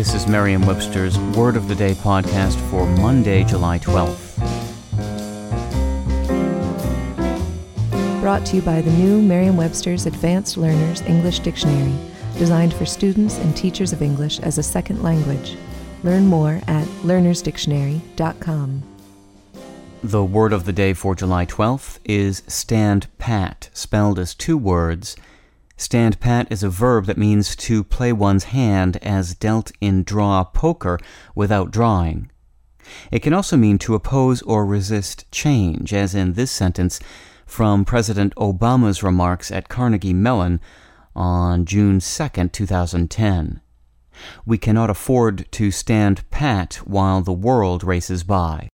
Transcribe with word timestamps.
This 0.00 0.14
is 0.14 0.26
Merriam 0.26 0.64
Webster's 0.64 1.18
Word 1.36 1.56
of 1.56 1.68
the 1.68 1.74
Day 1.74 1.92
podcast 1.92 2.56
for 2.70 2.86
Monday, 2.86 3.44
July 3.44 3.78
12th. 3.78 4.34
Brought 8.22 8.46
to 8.46 8.56
you 8.56 8.62
by 8.62 8.80
the 8.80 8.92
new 8.92 9.20
Merriam 9.20 9.58
Webster's 9.58 10.06
Advanced 10.06 10.56
Learners 10.56 11.02
English 11.02 11.40
Dictionary, 11.40 11.94
designed 12.38 12.72
for 12.72 12.86
students 12.86 13.36
and 13.40 13.54
teachers 13.54 13.92
of 13.92 14.00
English 14.00 14.40
as 14.40 14.56
a 14.56 14.62
second 14.62 15.02
language. 15.02 15.58
Learn 16.02 16.24
more 16.24 16.62
at 16.66 16.86
learnersdictionary.com. 17.02 18.82
The 20.02 20.24
word 20.24 20.54
of 20.54 20.64
the 20.64 20.72
day 20.72 20.94
for 20.94 21.14
July 21.14 21.44
12th 21.44 21.98
is 22.06 22.42
stand 22.46 23.06
pat, 23.18 23.68
spelled 23.74 24.18
as 24.18 24.34
two 24.34 24.56
words 24.56 25.14
Stand 25.80 26.20
pat 26.20 26.46
is 26.52 26.62
a 26.62 26.68
verb 26.68 27.06
that 27.06 27.16
means 27.16 27.56
to 27.56 27.82
play 27.82 28.12
one's 28.12 28.44
hand 28.44 28.98
as 28.98 29.34
dealt 29.34 29.72
in 29.80 30.02
draw 30.02 30.44
poker 30.44 30.98
without 31.34 31.70
drawing. 31.70 32.30
It 33.10 33.20
can 33.20 33.32
also 33.32 33.56
mean 33.56 33.78
to 33.78 33.94
oppose 33.94 34.42
or 34.42 34.66
resist 34.66 35.24
change, 35.32 35.94
as 35.94 36.14
in 36.14 36.34
this 36.34 36.50
sentence 36.50 37.00
from 37.46 37.86
President 37.86 38.34
Obama's 38.34 39.02
remarks 39.02 39.50
at 39.50 39.70
Carnegie 39.70 40.12
Mellon 40.12 40.60
on 41.16 41.64
June 41.64 41.98
2, 41.98 42.48
2010. 42.48 43.62
We 44.44 44.58
cannot 44.58 44.90
afford 44.90 45.50
to 45.52 45.70
stand 45.70 46.28
pat 46.28 46.74
while 46.84 47.22
the 47.22 47.32
world 47.32 47.84
races 47.84 48.22
by. 48.22 48.68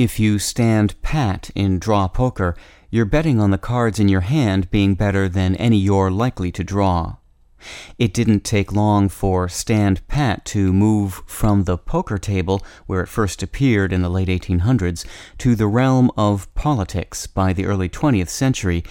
If 0.00 0.18
you 0.18 0.38
stand 0.38 0.94
pat 1.02 1.50
in 1.54 1.78
draw 1.78 2.08
poker, 2.08 2.56
you're 2.88 3.04
betting 3.04 3.38
on 3.38 3.50
the 3.50 3.58
cards 3.58 4.00
in 4.00 4.08
your 4.08 4.22
hand 4.22 4.70
being 4.70 4.94
better 4.94 5.28
than 5.28 5.54
any 5.56 5.76
you're 5.76 6.10
likely 6.10 6.50
to 6.52 6.64
draw. 6.64 7.16
It 7.98 8.14
didn't 8.14 8.42
take 8.42 8.72
long 8.72 9.10
for 9.10 9.46
Stand 9.46 10.00
Pat 10.08 10.46
to 10.46 10.72
move 10.72 11.22
from 11.26 11.64
the 11.64 11.76
poker 11.76 12.16
table, 12.16 12.62
where 12.86 13.02
it 13.02 13.10
first 13.10 13.42
appeared 13.42 13.92
in 13.92 14.00
the 14.00 14.08
late 14.08 14.28
1800s, 14.28 15.04
to 15.36 15.54
the 15.54 15.66
realm 15.66 16.10
of 16.16 16.48
politics 16.54 17.26
by 17.26 17.52
the 17.52 17.66
early 17.66 17.90
20th 17.90 18.30
century, 18.30 18.82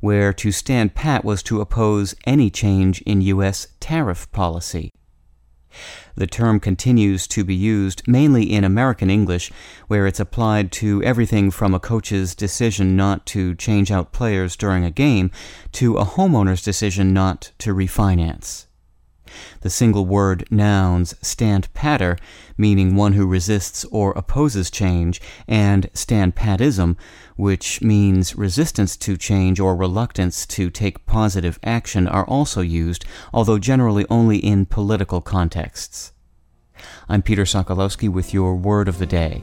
where 0.00 0.32
to 0.32 0.50
stand 0.50 0.96
pat 0.96 1.24
was 1.24 1.44
to 1.44 1.60
oppose 1.60 2.16
any 2.26 2.50
change 2.50 3.02
in 3.02 3.20
U.S. 3.20 3.68
tariff 3.78 4.28
policy. 4.32 4.92
The 6.14 6.26
term 6.26 6.60
continues 6.60 7.26
to 7.28 7.44
be 7.44 7.54
used 7.54 8.06
mainly 8.06 8.44
in 8.52 8.64
American 8.64 9.10
English, 9.10 9.50
where 9.86 10.06
it's 10.06 10.20
applied 10.20 10.72
to 10.72 11.02
everything 11.02 11.50
from 11.50 11.74
a 11.74 11.80
coach's 11.80 12.34
decision 12.34 12.96
not 12.96 13.26
to 13.26 13.54
change 13.54 13.90
out 13.90 14.12
players 14.12 14.56
during 14.56 14.84
a 14.84 14.90
game 14.90 15.30
to 15.72 15.96
a 15.96 16.04
homeowner's 16.04 16.62
decision 16.62 17.12
not 17.12 17.52
to 17.58 17.74
refinance. 17.74 18.66
The 19.60 19.70
single 19.70 20.06
word 20.06 20.44
nouns 20.50 21.14
standpatter, 21.14 22.18
meaning 22.56 22.94
one 22.94 23.14
who 23.14 23.26
resists 23.26 23.84
or 23.86 24.12
opposes 24.12 24.70
change, 24.70 25.20
and 25.46 25.90
standpattism, 25.92 26.96
which 27.36 27.82
means 27.82 28.36
resistance 28.36 28.96
to 28.98 29.16
change 29.16 29.60
or 29.60 29.76
reluctance 29.76 30.46
to 30.46 30.70
take 30.70 31.06
positive 31.06 31.58
action, 31.62 32.06
are 32.06 32.26
also 32.26 32.60
used, 32.60 33.04
although 33.32 33.58
generally 33.58 34.06
only 34.10 34.38
in 34.38 34.66
political 34.66 35.20
contexts. 35.20 36.12
I'm 37.08 37.22
Peter 37.22 37.44
Sokolowski 37.44 38.08
with 38.08 38.34
your 38.34 38.56
word 38.56 38.88
of 38.88 38.98
the 38.98 39.06
day. 39.06 39.42